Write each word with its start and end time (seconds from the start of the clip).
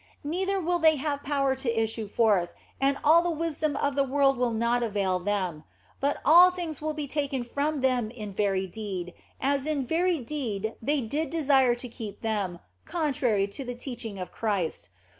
Neither 0.23 0.59
will 0.59 0.79
they 0.79 0.95
have 0.95 1.21
power 1.21 1.53
to 1.53 1.79
issue 1.79 2.07
forth, 2.07 2.55
and 2.79 2.97
all 3.03 3.21
the 3.21 3.29
wisdom 3.29 3.75
of 3.75 3.95
the 3.95 4.03
world 4.03 4.35
will 4.35 4.49
not 4.49 4.81
avail 4.81 5.19
them; 5.19 5.63
but 5.99 6.17
all 6.25 6.49
things 6.49 6.81
will 6.81 6.95
be 6.95 7.05
taken 7.05 7.43
from 7.43 7.81
them 7.81 8.09
in 8.09 8.33
very 8.33 8.65
deed, 8.65 9.13
as 9.39 9.67
in 9.67 9.85
very 9.85 10.17
deed 10.17 10.73
they 10.81 11.01
did 11.01 11.29
desire 11.29 11.75
to 11.75 11.87
keep 11.87 12.21
them, 12.21 12.57
contrary 12.83 13.45
to 13.49 13.63
the 13.63 13.75
teaching 13.75 14.17
of 14.17 14.31
Christ. 14.31 14.89